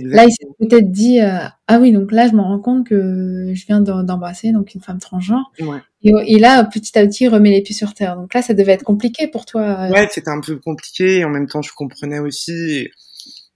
[0.01, 3.51] là, il s'est peut-être dit euh, Ah oui, donc là, je me rends compte que
[3.53, 5.51] je viens d'embrasser donc une femme transgenre.
[5.59, 5.79] ouais.
[6.03, 8.15] Et, et là, petit à petit, il remet les pieds sur terre.
[8.15, 9.89] Donc là, ça devait être compliqué pour toi.
[9.89, 12.91] Ouais, c'était un peu compliqué, et en même temps, je comprenais aussi, et,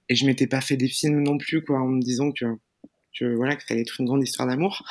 [0.10, 2.45] et je m'étais pas fait des films non plus, quoi, en me disant que,
[3.19, 4.84] que voilà, que ça allait être une grande histoire d'amour.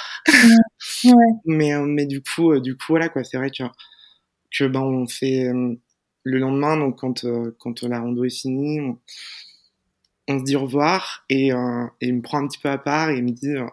[1.04, 1.12] Ouais.
[1.46, 3.64] Mais, euh, mais du coup, euh, du coup, voilà, quoi, c'est vrai que,
[4.50, 5.74] que ben, on fait euh,
[6.24, 8.98] le lendemain, donc quand, euh, quand la rando est finie, on,
[10.28, 12.78] on se dit au revoir, et, euh, et il me prend un petit peu à
[12.78, 13.66] part, et il me dit, euh,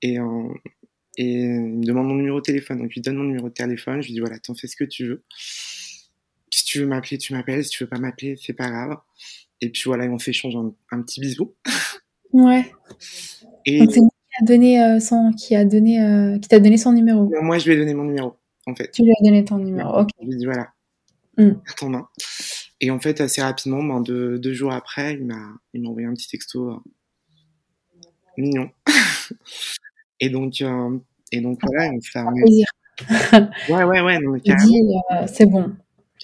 [0.00, 0.48] et, euh,
[1.18, 3.54] et il me demande mon numéro de téléphone, donc je lui donne mon numéro de
[3.54, 5.22] téléphone, je lui dis, voilà, t'en fais ce que tu veux.
[6.50, 8.98] Si tu veux m'appeler, tu m'appelles, si tu veux pas m'appeler, c'est pas grave.
[9.60, 11.54] Et puis voilà, on s'échange un, un petit bisou.
[12.32, 12.70] Ouais.
[13.64, 16.92] Et Donc c'est lui qui a donné son, qui a donné, qui t'a donné son
[16.92, 17.30] numéro.
[17.42, 18.90] Moi, je lui ai donné mon numéro, en fait.
[18.90, 20.08] Tu lui as donné ton numéro, ok.
[20.20, 20.72] Je lui ai dit voilà,
[21.38, 21.52] mmh.
[21.78, 22.08] ton main.
[22.82, 26.08] Et en fait, assez rapidement, ben, deux, deux, jours après, il m'a, il m'a envoyé
[26.08, 26.82] un petit texto
[28.36, 28.70] mignon.
[30.20, 30.98] et donc, euh,
[31.30, 32.66] et donc voilà, on fait un plaisir.
[33.68, 34.18] ouais, ouais, ouais.
[34.18, 34.34] Non,
[35.12, 35.72] euh, c'est bon.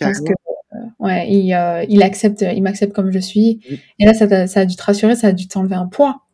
[0.00, 3.60] Parce que, euh, ouais, il, il accepte, il m'accepte comme je suis.
[4.00, 6.26] Et là, ça, ça a dû te rassurer, ça a dû t'enlever un poids.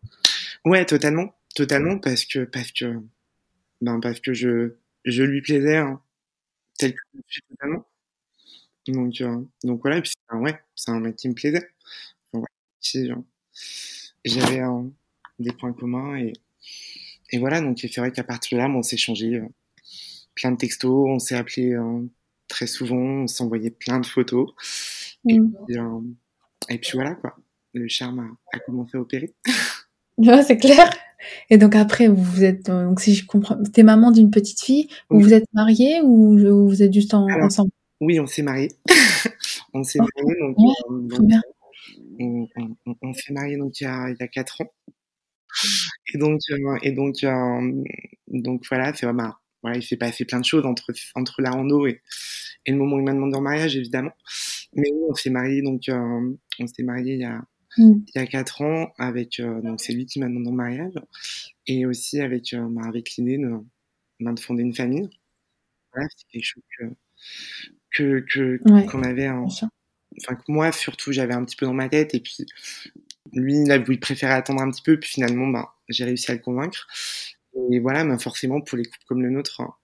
[0.64, 2.98] Ouais, totalement, totalement, parce que, parce que,
[3.82, 6.00] ben, parce que je, je lui plaisais, hein,
[6.78, 7.84] tel que je suis totalement.
[8.88, 9.22] Donc,
[9.62, 11.68] donc voilà, et puis, ouais, c'est un mec qui me plaisait.
[12.32, 13.14] Donc, ouais,
[14.24, 14.90] j'avais un,
[15.38, 16.16] des points communs.
[16.16, 16.32] Et,
[17.30, 19.46] et voilà, donc c'est vrai qu'à partir de là, on s'est changé euh,
[20.34, 22.02] plein de textos, on s'est appelé euh,
[22.48, 24.50] très souvent, on s'envoyait plein de photos.
[25.28, 25.54] Et, mm.
[25.66, 26.00] puis, euh,
[26.68, 27.36] et, puis, voilà, quoi.
[27.72, 29.32] Le charme a, commencé à opérer.
[30.18, 30.90] Ouais, c'est clair.
[31.50, 35.32] Et donc après, vous êtes, donc si je comprends, t'es maman d'une petite fille, vous
[35.32, 37.72] êtes mariée ou vous êtes juste ensemble?
[38.04, 38.70] Oui, on s'est mariés.
[39.74, 40.56] on s'est oh, mariés, donc,
[41.08, 41.30] donc
[42.20, 42.48] on,
[42.86, 44.70] on, on s'est mariés donc il y a, il y a 4 ans.
[46.12, 47.84] Et donc, euh, et donc, euh,
[48.28, 51.86] donc voilà, c'est vraiment, voilà, il s'est passé plein de choses entre, entre la rando
[51.86, 52.02] et,
[52.66, 54.12] et le moment où il m'a demandé en mariage, évidemment.
[54.74, 57.42] Mais on s'est marié, donc, euh, on s'est marié il y a,
[57.78, 57.92] mmh.
[58.08, 60.94] il y a quatre ans avec, donc c'est lui qui m'a demandé en mariage
[61.66, 63.52] et aussi avec, bah, avec l'idée de,
[64.20, 65.08] bah, de fonder une famille.
[65.92, 66.84] Voilà, c'est quelque chose que,
[67.94, 72.14] que, qu'on avait en, enfin, que moi, surtout, j'avais un petit peu dans ma tête
[72.14, 72.46] et puis,
[73.32, 76.34] lui, il, a, il préférait attendre un petit peu, puis finalement, ben, j'ai réussi à
[76.34, 76.86] le convaincre.
[77.70, 79.74] Et voilà, ben, forcément, pour les couples comme le nôtre, hein,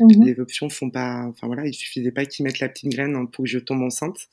[0.00, 0.24] mhm.
[0.24, 1.24] les options font pas.
[1.26, 3.82] Enfin voilà, il suffisait pas qu'ils mettent la petite graine hein, pour que je tombe
[3.82, 4.28] enceinte,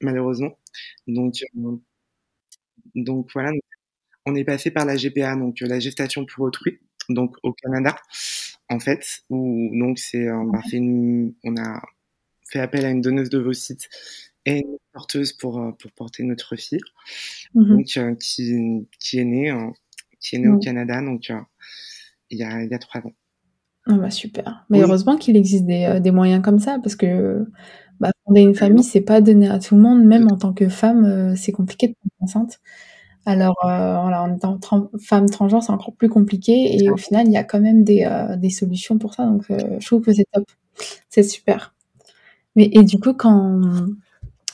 [0.00, 0.58] malheureusement.
[1.06, 1.76] Donc, euh,
[2.94, 3.52] donc voilà,
[4.26, 7.96] on est passé par la GPA, donc la gestation pour autrui, donc au Canada,
[8.68, 11.82] en fait, où donc c'est, euh, une, on a
[12.48, 13.88] fait appel à une donneuse de vos sites
[14.44, 16.80] et une porteuse pour, euh, pour porter notre fille,
[17.54, 19.52] mmh donc, euh, qui, qui est née,
[20.20, 20.60] qui est née au mmh.
[20.60, 21.40] Canada, donc euh,
[22.30, 23.12] il, y a, il y a trois ans.
[23.88, 24.66] Ah bah super.
[24.68, 27.46] Mais heureusement qu'il existe des, des, moyens comme ça, parce que
[28.00, 30.68] bah, fonder une famille, c'est pas donné à tout le monde, même en tant que
[30.68, 32.58] femme, c'est compliqué de tomber enceinte.
[33.26, 34.58] Alors, voilà, en étant
[35.00, 38.08] femme transgenre, c'est encore plus compliqué, et au final, il y a quand même des,
[38.38, 40.50] des solutions pour ça, donc je trouve que c'est top.
[41.08, 41.75] C'est super.
[42.56, 43.60] Mais et du coup, quand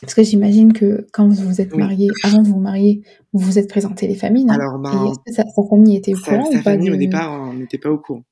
[0.02, 3.58] parce que j'imagine que quand vous vous êtes marié, avant de vous marier, vous vous
[3.58, 4.54] êtes présenté les familles, non?
[4.54, 7.54] Alors, ben, est-ce que sa, famille était au courant sa ou famille, au départ, on
[7.54, 8.24] n'était pas au courant.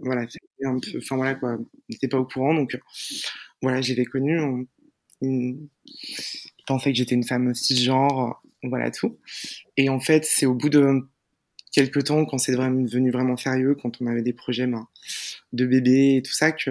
[0.00, 0.26] Voilà,
[0.64, 2.78] un peu, enfin voilà quoi, on n'était pas au courant, donc
[3.62, 4.38] voilà, j'ai connu.
[4.38, 4.66] On,
[5.22, 5.68] ils
[6.66, 9.18] pensaient que j'étais une femme cisgenre, voilà tout.
[9.78, 11.08] Et en fait, c'est au bout de
[11.72, 14.86] quelques temps, quand c'est devenu vraiment sérieux, quand on avait des projets ben,
[15.52, 16.70] de bébé et tout ça, que,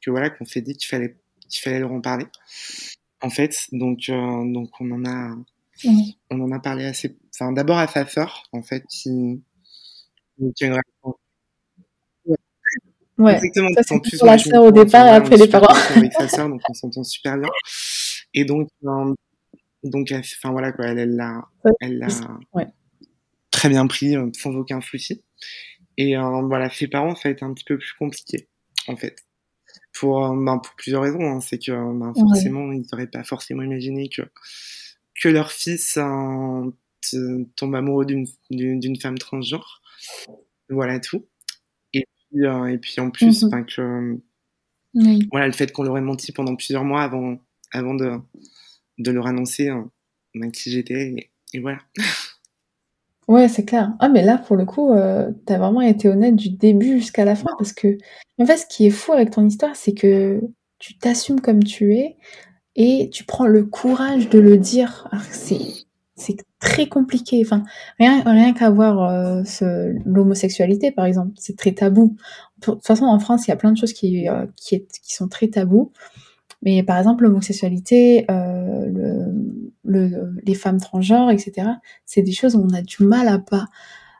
[0.00, 1.18] que voilà, qu'on s'est dit qu'il fallait,
[1.52, 2.26] qu'il fallait leur en parler
[3.22, 3.68] en fait.
[3.72, 5.34] Donc, euh, donc on en a,
[6.30, 7.16] on en a parlé assez.
[7.34, 9.40] Enfin, d'abord à sa sœur, en fait, qui,
[10.38, 10.52] une
[13.18, 13.34] Ouais.
[13.34, 13.68] Exactement.
[13.82, 15.72] Ça, plus, la sœur au départ et après les parents.
[15.96, 17.48] Avec sa sœur, donc on s'entend super bien.
[18.34, 19.14] Et donc, euh,
[19.84, 21.42] donc, enfin voilà quoi, elle l'a,
[21.80, 22.08] elle l'a
[22.54, 22.66] ouais.
[23.50, 25.22] très bien pris, euh, sans aucun souci.
[25.98, 28.48] Et voilà, ses parents, ça a été un petit peu plus compliqué,
[28.88, 29.14] en fait
[29.92, 31.22] pour, ben, pour plusieurs raisons.
[31.22, 31.40] Hein.
[31.40, 34.22] C'est que ben, forcément, ils n'auraient pas forcément imaginé que,
[35.20, 36.72] que leur fils hein,
[37.56, 39.82] tombe amoureux d'une femme transgenre.
[40.68, 41.26] Voilà tout.
[41.92, 44.20] Et puis, euh, et puis en plus, mmh que,
[45.30, 47.38] voilà, le fait qu'on leur ait menti pendant plusieurs mois avant,
[47.72, 48.18] avant de,
[48.98, 49.90] de leur annoncer hein,
[50.52, 51.30] qui j'étais.
[51.52, 51.80] et voilà.
[53.32, 53.94] Ouais, c'est clair.
[53.98, 57.24] Ah, mais là, pour le coup, euh, tu as vraiment été honnête du début jusqu'à
[57.24, 57.96] la fin parce que,
[58.38, 60.42] en fait, ce qui est fou avec ton histoire, c'est que
[60.78, 62.18] tu t'assumes comme tu es
[62.76, 65.08] et tu prends le courage de le dire.
[65.30, 65.56] c'est,
[66.14, 67.42] c'est très compliqué.
[67.98, 69.42] Rien, rien qu'à voir euh,
[70.04, 72.16] l'homosexualité, par exemple, c'est très tabou.
[72.58, 74.44] De toute façon, en France, il y a plein de choses qui, euh,
[75.04, 75.90] sont très tabous.
[76.62, 79.32] Mais par exemple, l'homosexualité, euh, le,
[79.84, 81.68] le, les femmes transgenres, etc.,
[82.06, 83.66] c'est des choses où on a du mal à pas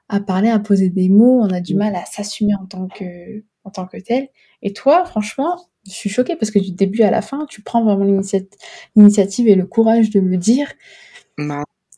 [0.09, 3.43] à parler, à poser des mots, on a du mal à s'assumer en tant que
[3.65, 4.29] en tant que tel.
[4.63, 7.83] Et toi, franchement, je suis choquée parce que du début à la fin, tu prends
[7.85, 8.05] vraiment
[8.97, 10.73] l'initiative et le courage de le dire.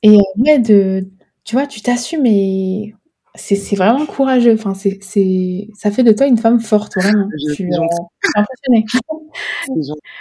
[0.03, 1.09] Et euh, ouais, de,
[1.45, 2.95] tu vois, tu t'assumes et
[3.35, 4.55] c'est vraiment courageux.
[4.55, 4.99] Enfin, c'est
[5.75, 7.29] ça fait de toi une femme forte, vraiment.
[7.49, 7.87] Je, suis, euh,
[8.37, 8.85] impressionnée.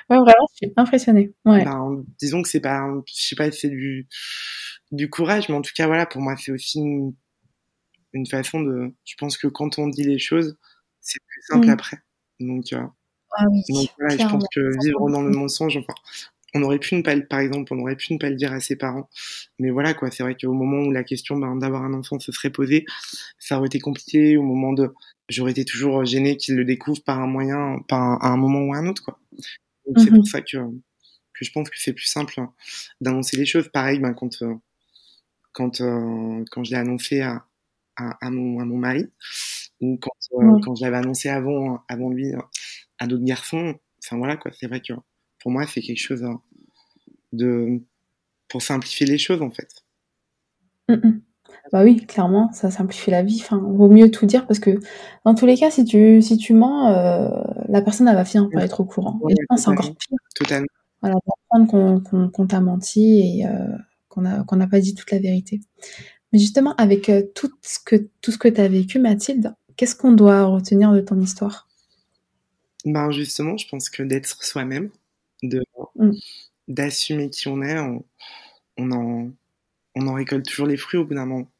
[0.10, 1.34] ouais, vraiment, je suis impressionnée.
[1.46, 1.64] Ouais.
[1.64, 4.08] Ben, disons que c'est pas, je sais pas, c'est du
[4.92, 7.14] du courage, mais en tout cas, voilà, pour moi, c'est aussi une,
[8.14, 8.94] une façon de.
[9.06, 10.58] Je pense que quand on dit les choses,
[11.02, 11.70] c'est plus simple Mmh.
[11.72, 11.98] après.
[12.40, 12.82] Donc, euh,
[13.38, 15.94] Ah oui, donc voilà, je pense que vivre dans le mensonge, enfin,
[16.54, 18.54] on aurait pu ne pas, le- par exemple, on aurait pu ne pas le dire
[18.54, 19.10] à ses parents.
[19.60, 22.32] Mais voilà, quoi, c'est vrai qu'au moment où la question ben, d'avoir un enfant se
[22.32, 22.86] serait posée,
[23.40, 24.38] ça aurait été compliqué.
[24.38, 24.92] Au moment de,
[25.30, 28.62] j'aurais été toujours gênée qu'ils le découvrent par un moyen, par un, à un moment
[28.62, 29.20] ou à un autre, quoi.
[29.88, 30.16] Donc c'est Mhm.
[30.16, 32.36] pour ça que, que je pense que c'est plus simple
[33.02, 33.70] d'annoncer les choses.
[33.70, 34.56] Pareil, ben, quand, euh,
[35.52, 37.46] quand, euh, quand je l'ai annoncé à,
[37.98, 39.08] à, à mon, à mon mari,
[39.82, 40.12] ou quand,
[40.42, 40.62] euh, Ouais.
[40.62, 42.34] quand je l'avais annoncé avant, avant lui
[43.00, 44.94] à d'autres garçons, enfin voilà, quoi, c'est vrai que
[45.44, 46.42] pour moi, c'est quelque chose hein,
[47.34, 47.82] de.
[48.48, 49.84] pour simplifier les choses, en fait.
[50.88, 51.22] Mm, mm.
[51.72, 53.40] Bah oui, clairement, ça simplifie la vie.
[53.42, 54.80] Enfin, vaut mieux tout dire parce que
[55.26, 57.30] dans tous les cas, si tu, si tu mens, euh,
[57.68, 59.20] la personne elle va finir par être au courant.
[59.22, 60.18] Ouais, Et c'est encore pire.
[60.36, 60.68] Totalement.
[61.02, 61.16] Voilà,
[61.68, 63.76] qu'on qu'on qu'on t'a menti et euh,
[64.08, 65.62] qu'on n'a pas dit toute la vérité.
[66.32, 69.96] Mais justement, avec euh, tout ce que tout ce que tu as vécu, Mathilde, qu'est-ce
[69.96, 71.68] qu'on doit retenir de ton histoire?
[72.86, 74.90] Ben justement, je pense que d'être soi-même,
[75.44, 75.64] de
[75.96, 76.12] Mm.
[76.68, 78.06] d'assumer qui on est, on,
[78.78, 79.32] on en
[79.96, 81.52] on en récolte toujours les fruits au bout d'un moment.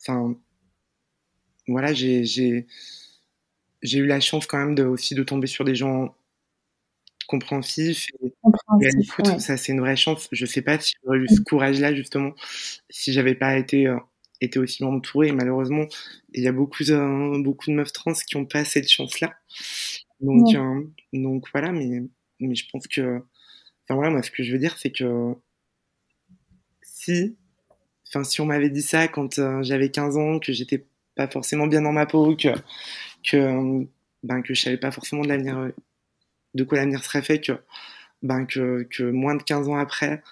[0.00, 0.36] Enfin,
[1.68, 2.66] voilà, j'ai j'ai
[3.82, 6.14] j'ai eu la chance quand même de aussi de tomber sur des gens
[7.28, 8.34] compréhensifs et,
[8.80, 9.26] et à l'écoute.
[9.28, 9.38] ouais.
[9.38, 10.28] Ça, c'est une vraie chance.
[10.32, 11.44] Je sais pas si j'aurais eu ce Mm.
[11.44, 12.32] courage-là justement
[12.90, 13.98] si j'avais pas été euh,
[14.40, 15.28] été aussi bien entourée.
[15.28, 15.86] Et malheureusement,
[16.34, 19.34] il y a beaucoup de beaucoup de meufs trans qui ont pas cette chance-là.
[20.20, 20.56] Donc Ouais.
[20.56, 22.02] euh, donc voilà, mais
[22.42, 23.18] mais je pense que
[23.84, 25.34] enfin voilà, moi ce que je veux dire c'est que
[26.82, 27.36] si
[28.08, 31.66] enfin si on m'avait dit ça quand euh, j'avais 15 ans, que j'étais pas forcément
[31.66, 32.48] bien dans ma peau, que
[33.24, 33.86] que
[34.24, 35.70] ben que je savais pas forcément de l'avenir euh,
[36.54, 37.52] de quoi l'avenir serait fait, que
[38.22, 40.22] ben que que moins de 15 ans après,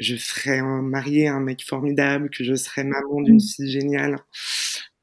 [0.00, 3.40] je serais un marié à un mec formidable, que je serais maman d'une Mm.
[3.40, 4.18] fille géniale,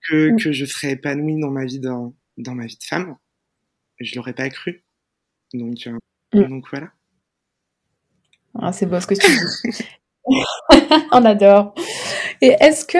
[0.09, 0.37] que Mm.
[0.37, 3.17] que je serais épanouie dans ma vie dans dans ma vie de femme,
[3.99, 4.83] je l'aurais pas cru.
[5.53, 5.97] Donc euh,
[6.33, 6.43] Mm.
[6.49, 6.87] donc voilà.
[8.59, 9.83] Ah, c'est beau ce que tu dis.
[11.11, 11.73] On adore.
[12.41, 12.97] Et est-ce que,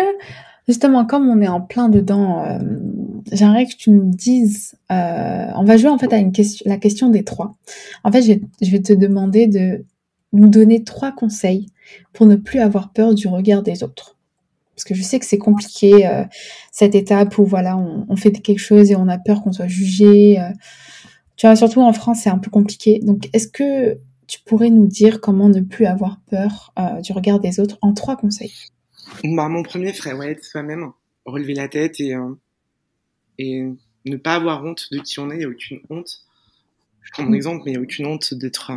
[0.68, 2.60] justement, comme on est en plein dedans, euh,
[3.32, 6.78] j'aimerais que tu nous dises, euh, on va jouer en fait à une question, la
[6.78, 7.56] question des trois.
[8.04, 9.84] En fait, je vais, je vais te demander de
[10.32, 11.68] nous donner trois conseils
[12.14, 14.16] pour ne plus avoir peur du regard des autres.
[14.76, 16.24] Parce que je sais que c'est compliqué, euh,
[16.72, 19.68] cette étape où voilà, on, on fait quelque chose et on a peur qu'on soit
[19.68, 20.40] jugé.
[20.40, 20.50] euh.
[21.38, 23.00] Tu vois, surtout en France, c'est un peu compliqué.
[23.00, 23.98] Donc, est-ce que
[24.28, 27.94] tu pourrais nous dire comment ne plus avoir peur euh, du regard des autres en
[27.94, 28.54] trois conseils?
[29.24, 30.92] Bah, mon premier ferait ouais, être soi-même,
[31.26, 32.34] relever la tête et, euh,
[33.38, 33.64] et
[34.06, 35.36] ne pas avoir honte de qui on est.
[35.36, 36.26] Il n'y a aucune honte.
[37.02, 37.36] Je prends mon Mm.
[37.36, 38.72] exemple, mais il n'y a aucune honte d'être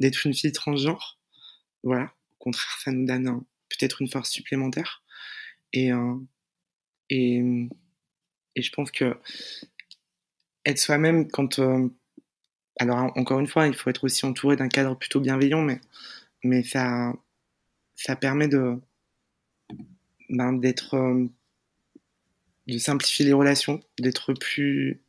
[0.00, 1.18] d'être une fille transgenre.
[1.84, 2.04] Voilà.
[2.40, 5.02] Au contraire, ça nous donne peut-être une force supplémentaire.
[5.72, 6.16] Et, euh,
[7.10, 7.44] et,
[8.56, 9.16] et je pense que
[10.64, 11.58] être soi-même quand.
[11.58, 11.88] euh,
[12.78, 15.80] alors, en- encore une fois, il faut être aussi entouré d'un cadre plutôt bienveillant, mais,
[16.44, 17.12] mais ça,
[17.96, 18.78] ça permet de
[20.28, 21.26] ben, d'être euh,
[22.66, 25.00] de simplifier les relations, d'être plus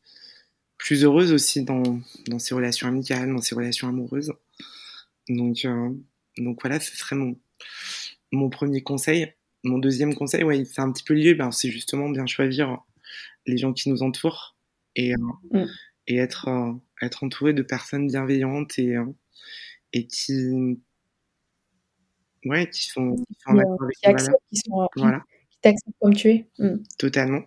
[0.77, 4.33] plus heureuse aussi dans, dans ses relations amicales, dans ses relations amoureuses.
[5.29, 5.89] Donc euh,
[6.37, 7.37] donc voilà, ce serait mon
[8.31, 9.33] mon premier conseil.
[9.63, 12.79] Mon deuxième conseil, ouais, c'est un petit peu lié, ben, c'est justement bien choisir
[13.45, 14.55] les gens qui nous entourent
[14.95, 15.17] et, euh,
[15.51, 15.65] Mm.
[16.07, 19.05] et être, euh, être entouré de personnes bienveillantes et, euh,
[19.93, 20.79] et qui,
[22.45, 26.29] ouais, qui sont, qui sont en Qui, acceptent, qui sont, Voilà, qui t'acceptent comme tu
[26.29, 26.47] es.
[26.59, 26.77] Mm.
[26.97, 27.41] totalement.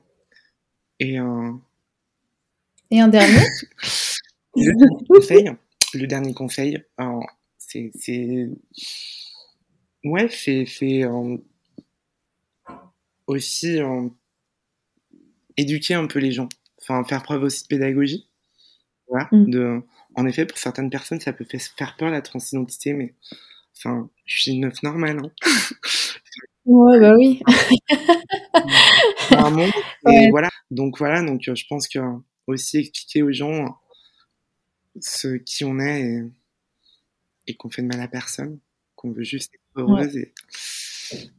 [1.00, 1.52] Et euh,
[2.90, 3.36] Et un dernier
[4.56, 5.50] le dernier conseil,
[5.94, 7.20] le dernier conseil, euh,
[7.58, 8.48] c'est, c'est,
[10.04, 11.36] ouais, c'est, c'est euh,
[13.26, 13.78] aussi
[15.56, 16.48] éduquer un peu les gens,
[16.84, 18.28] enfin faire preuve aussi de pédagogie.
[19.08, 19.28] Voilà.
[19.32, 19.50] Mm.
[19.50, 19.82] De,
[20.16, 23.14] en effet, pour certaines personnes, ça peut fa- faire peur la transidentité, mais
[23.76, 25.20] enfin, je suis une meuf normale.
[25.24, 25.30] Hein.
[26.66, 27.40] Ouais, bah oui.
[29.30, 29.70] Un monde,
[30.06, 30.30] et Ouais.
[30.30, 30.48] voilà.
[30.70, 31.98] Donc voilà, donc euh, je pense que
[32.46, 33.78] aussi expliquer aux gens
[35.00, 36.22] ce qui on est et,
[37.48, 38.58] et qu'on fait de mal à personne,
[38.96, 40.32] qu'on veut juste être heureuse et,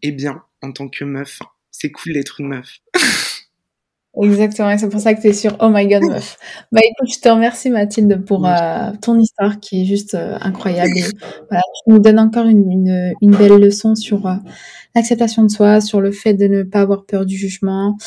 [0.01, 1.39] et bien en tant que meuf.
[1.71, 2.79] C'est cool d'être une meuf.
[4.21, 6.37] Exactement, et c'est pour ça que tu es sur Oh my God meuf.
[6.71, 10.97] Bah écoute, je te remercie Mathilde pour euh, ton histoire qui est juste euh, incroyable.
[10.97, 11.03] Et,
[11.49, 14.35] voilà, tu nous donnes encore une, une, une belle leçon sur euh,
[14.95, 17.97] l'acceptation de soi, sur le fait de ne pas avoir peur du jugement.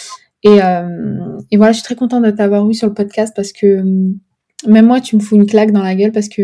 [0.45, 3.53] Et, euh, et voilà, je suis très contente de t'avoir eu sur le podcast parce
[3.53, 3.83] que
[4.67, 6.43] même moi, tu me fous une claque dans la gueule parce que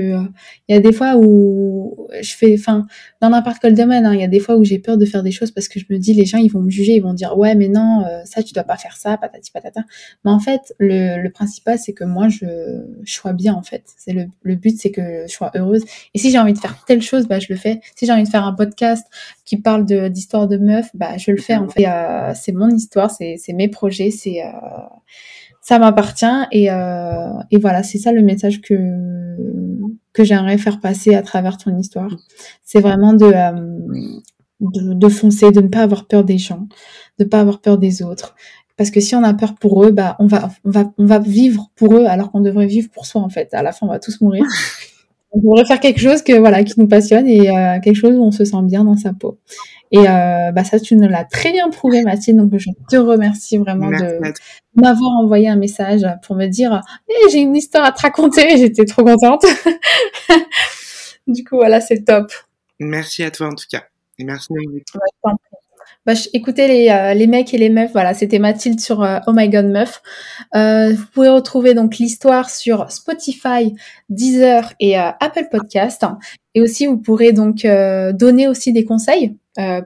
[0.69, 2.87] il y a des fois où je fais, enfin,
[3.21, 5.33] dans n'importe quel domaine, il y a des fois où j'ai peur de faire des
[5.33, 7.37] choses parce que je me dis les gens ils vont me juger, ils vont dire
[7.37, 9.81] ouais mais non, ça tu dois pas faire ça, patati patata.
[10.25, 12.47] Mais en fait, le, le principal c'est que moi je,
[13.03, 13.83] je sois bien en fait.
[13.97, 15.83] C'est le, le but c'est que je sois heureuse.
[16.15, 17.81] Et si j'ai envie de faire telle chose, bah je le fais.
[17.97, 19.07] Si j'ai envie de faire un podcast
[19.45, 21.85] qui parle de d'histoire de meuf, bah je le fais en fait.
[22.37, 24.41] c'est mon histoire, c'est c'est mes projets, c'est
[25.65, 28.75] ça m'appartient et, euh, et voilà, c'est ça le message que
[30.13, 32.15] que j'aimerais faire passer à travers ton histoire.
[32.63, 34.21] C'est vraiment de, euh,
[34.61, 36.69] de, de foncer, de ne pas avoir peur des gens,
[37.19, 38.37] de ne pas avoir peur des autres.
[38.77, 41.19] Parce que si on a peur pour eux, bah on va on va on va
[41.19, 43.55] vivre pour eux alors qu'on devrait vivre pour soi en fait.
[43.55, 44.45] À la fin, on va tous mourir.
[45.35, 48.23] on devrait faire quelque chose que voilà qui nous passionne et euh, quelque chose où
[48.23, 49.39] on se sent bien dans sa peau.
[49.91, 52.39] Et euh, bah ça, tu nous l'as très bien prouvé, Mathilde.
[52.39, 54.19] Donc je te remercie vraiment de
[54.75, 58.57] m'avoir envoyé un message pour me dire hey, j'ai une histoire à te raconter.
[58.57, 59.45] J'étais trop contente.
[61.27, 62.33] du coup, voilà, c'est top.
[62.81, 63.85] Merci à toi en tout cas.
[64.19, 64.49] Et merci.
[66.07, 69.33] Bah, écoutez les, euh, les mecs et les meufs, voilà, c'était Mathilde sur euh, Oh
[69.35, 70.03] My God Meuf.
[70.55, 73.75] Euh, vous pouvez retrouver donc l'histoire sur Spotify,
[74.11, 76.05] Deezer et Apple Podcast.
[76.55, 77.67] Et aussi, vous pourrez donc
[78.13, 79.37] donner aussi des conseils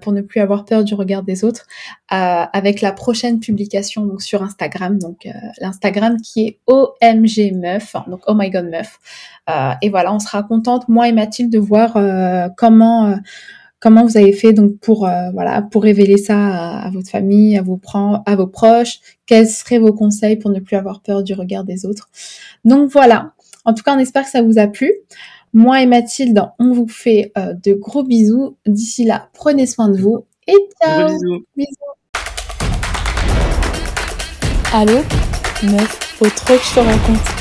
[0.03, 1.67] pour ne plus avoir peur du regard des autres
[2.09, 5.27] avec la prochaine publication donc sur Instagram, donc
[5.61, 8.99] l'Instagram qui est OMG Meuf, donc Oh My God Meuf.
[9.81, 11.97] et voilà, on sera contente, moi et Mathilde, de voir
[12.57, 13.19] comment
[13.81, 17.63] Comment vous avez fait donc pour euh, voilà pour révéler ça à, votre famille, à
[17.63, 17.81] vos,
[18.27, 18.99] à vos proches?
[19.25, 22.09] Quels seraient vos conseils pour ne plus avoir peur du regard des autres?
[22.65, 23.35] Donc voilà.
[23.65, 24.93] En tout cas, on espère que ça vous a plu.
[25.53, 28.57] Moi et Mathilde, on vous fait euh, de gros bisous.
[28.67, 31.07] D'ici là, prenez soin de vous et ciao.
[31.07, 31.45] bisous.
[31.57, 31.69] bisous.
[34.73, 34.99] Allô,
[35.63, 37.38] meuf, faut trop que je te raconte.